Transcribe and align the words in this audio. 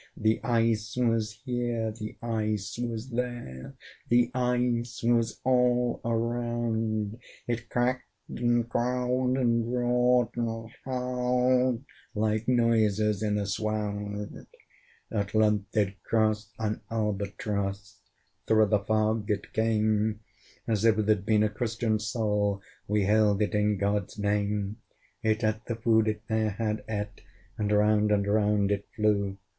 The 0.17 0.41
ice 0.43 0.97
was 0.97 1.33
here, 1.45 1.91
the 1.91 2.17
ice 2.23 2.79
was 2.79 3.11
there, 3.11 3.75
The 4.09 4.31
ice 4.33 5.03
was 5.03 5.39
all 5.43 6.01
around: 6.03 7.19
It 7.47 7.69
cracked 7.69 8.09
and 8.27 8.67
growled, 8.67 9.37
and 9.37 9.71
roared 9.71 10.29
and 10.37 10.71
howled, 10.85 11.83
Like 12.15 12.47
noises 12.47 13.21
in 13.21 13.37
a 13.37 13.45
swound! 13.45 14.47
At 15.11 15.35
length 15.35 15.71
did 15.73 16.01
cross 16.01 16.51
an 16.57 16.81
Albatross: 16.89 17.99
Thorough 18.47 18.65
the 18.65 18.79
fog 18.79 19.29
it 19.29 19.53
came; 19.53 20.21
As 20.67 20.83
if 20.83 20.97
it 20.97 21.07
had 21.09 21.27
been 21.27 21.43
a 21.43 21.49
Christian 21.49 21.99
soul, 21.99 22.59
We 22.87 23.03
hailed 23.03 23.43
it 23.43 23.53
in 23.53 23.77
God's 23.77 24.17
name. 24.17 24.77
It 25.21 25.43
ate 25.43 25.65
the 25.67 25.75
food 25.75 26.07
it 26.07 26.23
ne'er 26.27 26.49
had 26.49 26.83
eat, 26.91 27.21
And 27.59 27.71
round 27.71 28.11
and 28.11 28.25
round 28.25 28.71
it 28.71 28.87
flew. 28.95 29.37